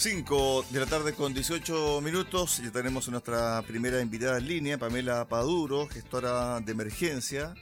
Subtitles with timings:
[0.00, 2.62] 5 de la tarde con 18 minutos.
[2.64, 7.52] Ya tenemos a nuestra primera invitada en línea, Pamela Paduro, gestora de emergencia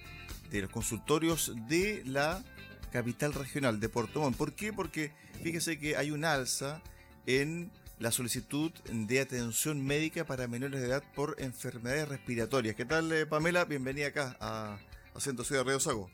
[0.48, 2.44] de los consultorios de la
[2.92, 4.36] capital regional de Puerto Montt.
[4.36, 4.72] ¿Por qué?
[4.72, 5.10] Porque
[5.42, 6.80] fíjese que hay un alza
[7.26, 12.76] en la solicitud de atención médica para menores de edad por enfermedades respiratorias.
[12.76, 13.64] ¿Qué tal, eh, Pamela?
[13.64, 14.78] Bienvenida acá a,
[15.18, 16.08] Centro Ciudad de Río Sago.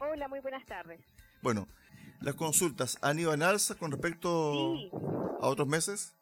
[0.00, 0.98] Hola, muy buenas tardes.
[1.40, 1.68] Bueno,
[2.20, 4.74] las consultas han ido en alza con respecto
[5.42, 6.14] a otros meses.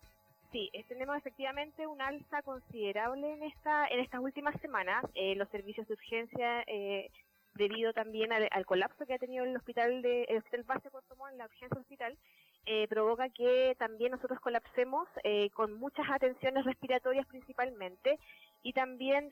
[0.51, 5.05] Sí, eh, tenemos efectivamente un alza considerable en esta en estas últimas semanas.
[5.15, 7.09] Eh, los servicios de urgencia, eh,
[7.55, 11.37] debido también al, colapso que ha tenido el hospital de el hospital base Puerto Montt,
[11.37, 12.17] la urgencia hospital,
[12.67, 18.19] eh, provoca que también nosotros colapsemos eh, con muchas atenciones respiratorias principalmente
[18.63, 19.31] y también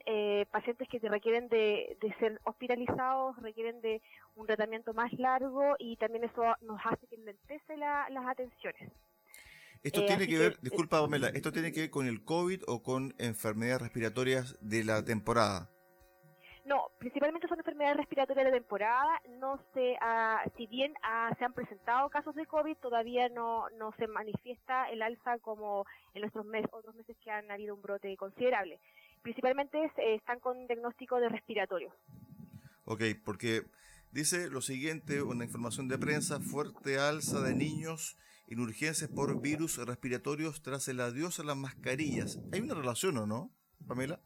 [0.51, 4.01] pacientes que requieren de, ser hospitalizados, requieren de
[4.35, 8.91] un tratamiento más largo y también eso nos hace que lentece las atenciones.
[9.83, 13.13] Esto tiene que ver, disculpa Pamela, ¿esto tiene que ver con el COVID o con
[13.17, 15.69] enfermedades respiratorias de la temporada?
[16.65, 19.19] No, principalmente son enfermedades respiratorias de temporada.
[19.39, 19.59] No
[20.01, 24.89] ah, si bien ah, se han presentado casos de COVID, todavía no, no se manifiesta
[24.91, 28.79] el alza como en nuestros meses, otros meses que han habido un brote considerable.
[29.23, 31.95] Principalmente eh, están con diagnóstico de respiratorio.
[32.85, 33.63] Ok, porque
[34.11, 38.17] dice lo siguiente, una información de prensa, fuerte alza de niños
[38.49, 42.39] en urgencias por virus respiratorios tras el adiós a las mascarillas.
[42.51, 43.51] ¿Hay una relación o no,
[43.87, 44.19] Pamela?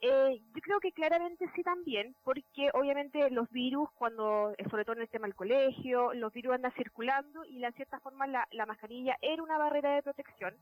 [0.00, 4.96] Eh, yo creo que claramente sí también, porque obviamente los virus, cuando, eh, sobre todo
[4.96, 9.16] en el tema del colegio, los virus andan circulando y de cierta forma la, mascarilla
[9.22, 10.54] era una barrera de protección.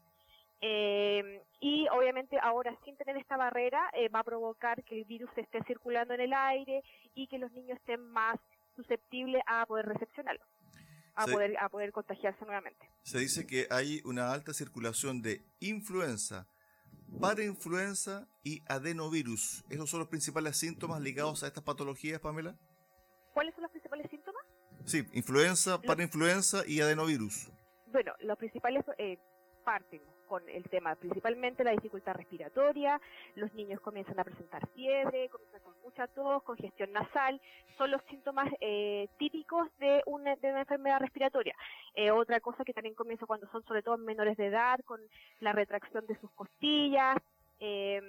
[0.61, 5.63] Eh, y obviamente ahora sin tener esta barrera va a provocar que el virus esté
[5.65, 6.83] circulando en el aire
[7.15, 8.39] y que los niños estén más
[8.77, 10.43] susceptibles a poder recepcionarlo,
[11.15, 12.89] a, poder, a poder contagiarse nuevamente.
[13.03, 16.47] Se dice que hay una alta circulación de influenza,
[17.21, 19.65] parainfluenza y adenovirus.
[19.71, 22.57] ¿Esos son los principales síntomas ligados a estas patologías, Pamela?
[23.33, 24.43] ¿Cuáles son los principales síntomas?
[24.85, 27.51] Sí, influenza, parainfluenza y adenovirus.
[27.87, 29.19] Bueno, los principales eh,
[29.65, 33.01] parten con el tema principalmente la dificultad respiratoria,
[33.35, 37.41] los niños comienzan a presentar fiebre, comienzan con mucha tos, congestión nasal,
[37.77, 41.55] son los síntomas eh, típicos de una, de una enfermedad respiratoria.
[41.95, 45.01] Eh, otra cosa que también comienza cuando son sobre todo menores de edad, con
[45.41, 47.17] la retracción de sus costillas,
[47.61, 48.01] eh,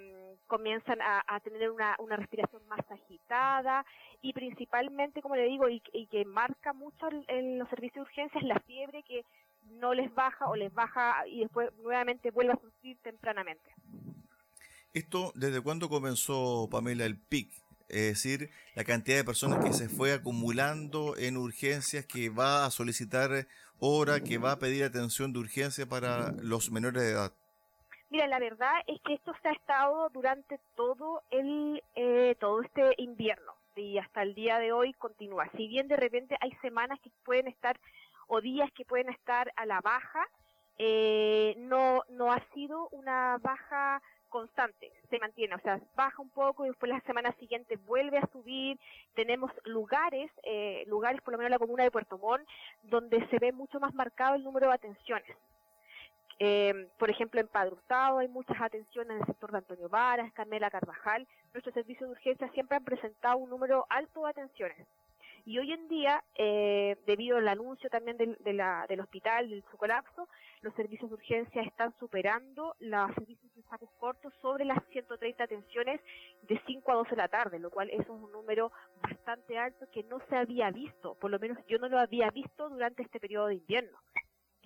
[0.46, 3.84] comienzan a, tener una, respiración más agitada
[4.22, 8.60] y principalmente, como le digo, y, que marca mucho en los servicios de urgencias, la
[8.60, 9.24] fiebre que
[9.70, 13.74] no les baja o les baja y después nuevamente vuelve a surgir tempranamente.
[14.92, 17.50] ¿Esto desde cuándo comenzó, Pamela, el PIC?
[17.88, 22.70] Es decir, la cantidad de personas que se fue acumulando en urgencias, que va a
[22.70, 23.46] solicitar
[23.78, 27.32] hora, que va a pedir atención de urgencia para los menores de edad.
[28.10, 32.94] Mira, la verdad es que esto se ha estado durante todo el eh, todo este
[32.98, 35.50] invierno y hasta el día de hoy continúa.
[35.56, 37.78] Si bien de repente hay semanas que pueden estar
[38.26, 40.26] o días que pueden estar a la baja,
[40.78, 46.64] eh, no, no ha sido una baja constante, se mantiene, o sea, baja un poco
[46.64, 48.78] y después la semana siguiente vuelve a subir.
[49.14, 52.46] Tenemos lugares, eh, lugares por lo menos en la comuna de Puerto Montt,
[52.82, 55.36] donde se ve mucho más marcado el número de atenciones.
[56.38, 60.70] Eh, por ejemplo, en Padre hay muchas atenciones en el sector de Antonio Varas, Carmela
[60.70, 61.26] Carvajal.
[61.54, 64.86] Nuestros servicios de urgencia siempre han presentado un número alto de atenciones.
[65.46, 70.28] Y hoy en día, eh, debido al anuncio también del, del hospital, del su colapso,
[70.60, 76.00] los servicios de urgencia están superando los servicios de sacos cortos sobre las 130 atenciones
[76.42, 80.02] de 5 a 12 de la tarde, lo cual es un número bastante alto que
[80.02, 83.46] no se había visto, por lo menos yo no lo había visto durante este periodo
[83.46, 83.98] de invierno.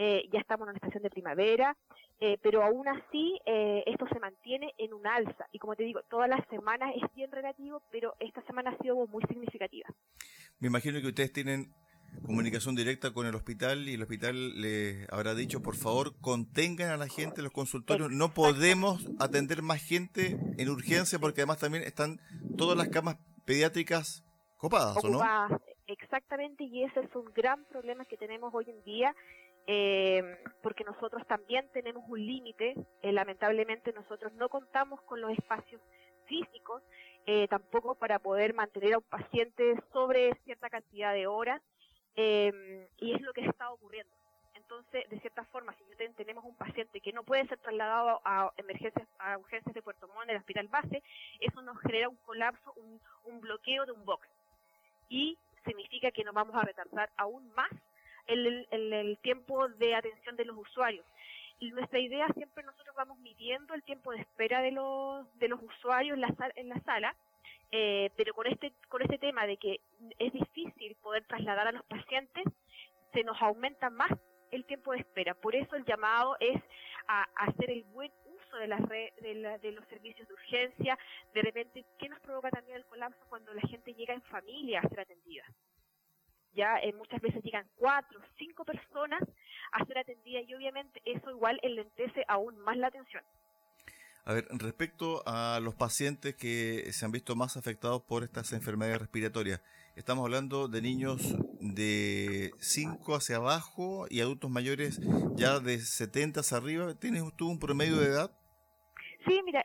[0.02, 1.76] Eh, ya estamos en una estación de primavera,
[2.20, 5.46] eh, pero aún así eh, esto se mantiene en un alza.
[5.52, 8.96] Y como te digo, todas las semanas es bien relativo, pero esta semana ha sido
[9.08, 9.90] muy significativa.
[10.60, 11.72] Me imagino que ustedes tienen
[12.26, 16.96] comunicación directa con el hospital y el hospital le habrá dicho, por favor, contengan a
[16.96, 18.10] la gente en los consultorios.
[18.10, 22.20] No podemos atender más gente en urgencia porque además también están
[22.58, 23.16] todas las camas
[23.46, 24.22] pediátricas
[24.58, 25.20] copadas, ¿o no?
[25.86, 29.14] Exactamente, y ese es un gran problema que tenemos hoy en día.
[29.66, 30.22] Eh,
[30.62, 35.80] porque nosotros también tenemos un límite, eh, lamentablemente nosotros no contamos con los espacios
[36.30, 36.82] físicos,
[37.26, 41.60] eh, tampoco para poder mantener a un paciente sobre cierta cantidad de horas,
[42.16, 44.12] y es lo que está ocurriendo.
[44.54, 45.84] Entonces, de cierta forma, si
[46.14, 50.30] tenemos un paciente que no puede ser trasladado a emergencias, a urgencias de Puerto Montt,
[50.30, 51.02] el hospital base,
[51.40, 54.28] eso nos genera un colapso, un, un bloqueo de un box.
[55.08, 57.70] Y significa que nos vamos a retardar aún más
[58.26, 61.04] el, tiempo de atención de los usuarios.
[61.60, 66.14] Nuestra idea siempre nosotros vamos midiendo el tiempo de espera de los, de los usuarios
[66.14, 67.14] en la, en la sala,
[67.70, 69.80] eh, pero con este, con este tema de que
[70.18, 72.44] es difícil poder trasladar a los pacientes,
[73.12, 74.10] se nos aumenta más
[74.50, 75.34] el tiempo de espera.
[75.34, 76.60] Por eso el llamado es
[77.06, 79.12] a, hacer el buen uso de, las de,
[79.62, 80.98] de, los servicios de urgencia,
[81.34, 84.88] de repente, ¿qué nos provoca también el colapso cuando la gente llega en familia a
[84.88, 85.44] ser atendida?
[86.54, 89.22] Ya eh, muchas veces llegan cuatro, cinco personas
[89.72, 93.22] a ser atendidas y obviamente eso igual enlentece aún más la atención.
[94.24, 98.98] A ver, respecto a los pacientes que se han visto más afectados por estas enfermedades
[99.00, 99.60] respiratorias,
[99.96, 105.00] estamos hablando de niños de 5 hacia abajo y adultos mayores
[105.36, 106.94] ya de 70 hacia arriba.
[106.94, 108.30] ¿Tienes tú un promedio de edad?
[109.26, 109.62] Sí, mira,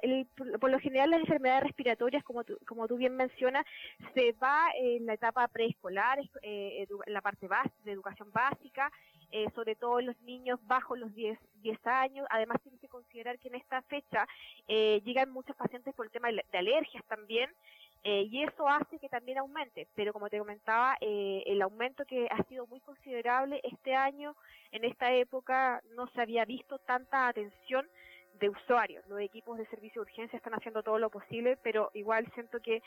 [0.60, 3.66] por lo general las enfermedades respiratorias, como tú, como tú bien mencionas,
[4.14, 7.48] se va en la etapa preescolar, eh, la parte
[7.84, 8.92] de educación básica,
[9.32, 12.28] eh, sobre todo en los niños bajo los 10, 10 años.
[12.32, 14.28] Además, tienes que considerar que en esta fecha
[14.68, 17.50] eh, llegan muchos pacientes por el tema de alergias también.
[18.08, 22.68] y eso hace que también aumente, pero como te comentaba, el aumento que ha sido
[22.68, 24.36] muy considerable este año,
[24.72, 27.88] en esta época, no se había visto tanta atención
[28.40, 29.06] de usuarios.
[29.08, 32.82] Los equipos de servicio de urgencia están haciendo todo lo posible, pero igual siento que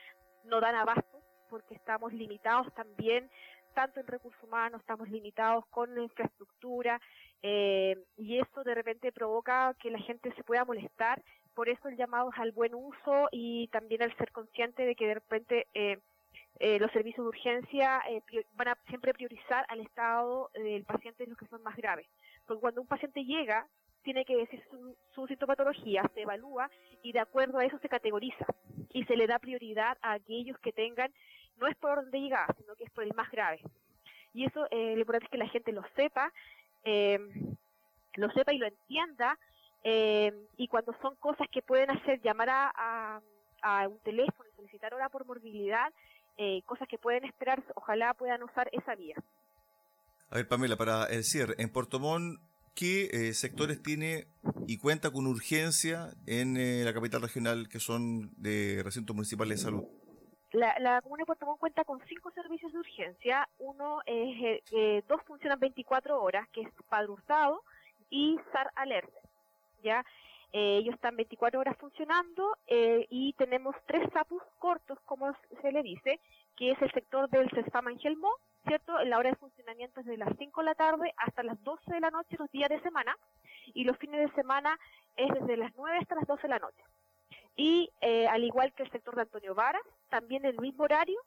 [0.44, 3.30] no dan abasto porque estamos limitados también,
[3.74, 7.00] tanto en recursos humanos, estamos limitados con la infraestructura
[7.42, 11.22] eh, y eso de repente provoca que la gente se pueda molestar.
[11.54, 15.06] Por eso el llamado es al buen uso y también al ser consciente de que
[15.06, 15.98] de repente eh,
[16.60, 18.02] eh, los servicios de urgencia
[18.54, 22.06] van a siempre priorizar al estado del paciente en los que son más graves.
[22.46, 23.66] Porque cuando un paciente llega,
[24.08, 24.64] tiene que decir
[25.14, 26.70] su, sintomatología, se evalúa
[27.02, 28.46] y de acuerdo a eso se categoriza
[28.94, 31.12] y se le da prioridad a aquellos que tengan,
[31.58, 33.60] no es por orden de llegada, sino que es por el más grave.
[34.32, 36.32] Y eso eh, lo importante es que la gente lo sepa,
[36.84, 37.18] eh,
[38.14, 39.38] lo sepa y lo entienda,
[39.84, 43.20] eh, y cuando son cosas que pueden hacer llamar a,
[43.60, 45.92] a, un teléfono solicitar hora por morbilidad,
[46.38, 49.16] eh, cosas que pueden esperar, ojalá puedan usar esa vía.
[50.30, 52.38] A ver, Pamela, para el cierre, en Portomón
[52.78, 54.28] qué eh, sectores tiene
[54.68, 59.64] y cuenta con urgencia en eh, la capital regional que son de recintos municipales de
[59.64, 59.84] salud?
[60.52, 63.48] La, Comuna de Puerto Montt cuenta con cinco servicios de urgencia.
[63.58, 67.62] Uno es, eh, dos funcionan 24 horas, que es Padre Hurtado
[68.10, 69.10] y SAR Alert.
[69.82, 70.04] ¿ya?
[70.52, 72.56] ellos están 24 horas funcionando
[73.10, 76.20] y tenemos tres SAPUS cortos, como se le dice,
[76.56, 78.30] que es el sector del CESFAM Angelmo,
[78.66, 78.98] ¿cierto?
[79.04, 82.00] La hora de funcionamiento es de las 5 de la tarde hasta las 12 de
[82.00, 83.16] la noche los días de semana
[83.74, 84.78] y los fines de semana
[85.16, 86.82] es desde las 9 hasta las 12 de la noche.
[87.56, 91.20] Y eh, al igual que el sector de Antonio Varas, también el mismo horario,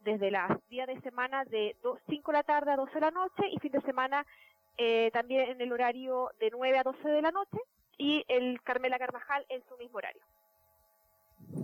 [0.00, 1.76] desde las días de semana de
[2.08, 4.26] 5 de la tarde a 12 de la noche y fin de semana
[4.76, 7.58] eh, también en el horario de 9 a 12 de la noche
[7.96, 10.22] y el Carmela Carvajal en su mismo horario.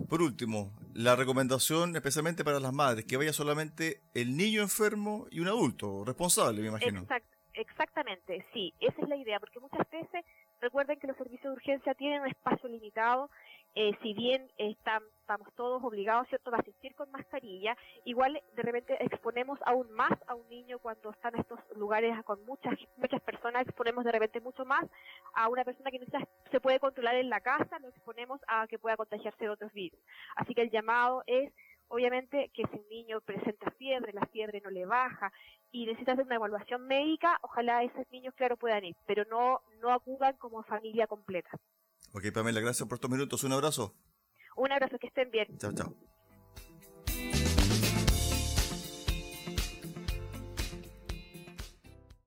[0.09, 5.39] Por último, la recomendación especialmente para las madres, que vaya solamente el niño enfermo y
[5.39, 7.05] un adulto responsable, me imagino.
[7.53, 10.25] exactamente, sí, esa es la idea, porque muchas veces
[10.61, 13.29] recuerden que los servicios de urgencia tienen un espacio limitado
[13.75, 16.53] eh, si bien estamos todos obligados ¿cierto?
[16.53, 21.29] a asistir con mascarilla, igual de repente exponemos aún más a un niño cuando está
[21.29, 24.85] en estos lugares con muchas muchas personas, exponemos de repente mucho más
[25.33, 26.05] a una persona que no
[26.51, 29.99] se puede controlar en la casa, lo exponemos a que pueda contagiarse de otros virus.
[30.35, 31.51] Así que el llamado es
[31.87, 35.31] Obviamente que si un niño presenta fiebre, la fiebre no le baja
[35.71, 39.91] y necesita hacer una evaluación médica, ojalá esos niños, claro, puedan ir, pero no, no
[39.91, 41.51] acudan como familia completa.
[42.15, 43.43] Ok, Pamela, gracias por estos minutos.
[43.43, 43.93] Un abrazo.
[44.55, 45.57] Un abrazo, que estén bien.
[45.57, 45.93] Chao, chao.